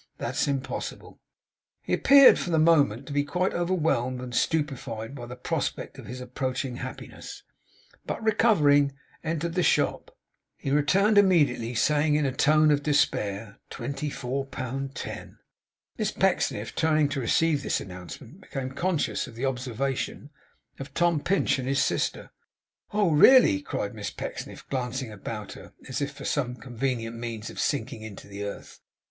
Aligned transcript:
'It's 0.19 0.47
impossible!' 0.47 1.19
He 1.83 1.93
appeared, 1.93 2.39
for 2.39 2.49
the 2.49 2.57
moment, 2.57 3.05
to 3.05 3.13
be 3.13 3.23
quite 3.23 3.53
overwhelmed 3.53 4.19
and 4.19 4.33
stupefied 4.33 5.13
by 5.13 5.27
the 5.27 5.35
prospect 5.35 5.99
of 5.99 6.07
his 6.07 6.19
approaching 6.19 6.77
happiness; 6.77 7.43
but 8.07 8.19
recovering, 8.23 8.93
entered 9.23 9.53
the 9.53 9.61
shop. 9.61 10.17
He 10.57 10.71
returned 10.71 11.19
immediately, 11.19 11.75
saying 11.75 12.15
in 12.15 12.25
a 12.25 12.31
tone 12.31 12.71
of 12.71 12.81
despair 12.81 13.59
'Twenty 13.69 14.09
four 14.09 14.47
pound 14.47 14.95
ten!' 14.95 15.37
Miss 15.99 16.09
Pecksniff, 16.09 16.73
turning 16.73 17.07
to 17.09 17.19
receive 17.19 17.61
this 17.61 17.79
announcement, 17.79 18.41
became 18.41 18.71
conscious 18.71 19.27
of 19.27 19.35
the 19.35 19.45
observation 19.45 20.31
of 20.79 20.95
Tom 20.95 21.19
Pinch 21.19 21.59
and 21.59 21.67
his 21.67 21.77
sister. 21.79 22.31
'Oh, 22.91 23.11
really!' 23.11 23.61
cried 23.61 23.93
Miss 23.93 24.09
Pecksniff, 24.09 24.67
glancing 24.67 25.11
about 25.11 25.51
her, 25.53 25.73
as 25.87 26.01
if 26.01 26.11
for 26.11 26.25
some 26.25 26.55
convenient 26.55 27.15
means 27.15 27.51
of 27.51 27.59
sinking 27.59 28.01
into 28.01 28.27
the 28.27 28.43
earth. 28.43 28.79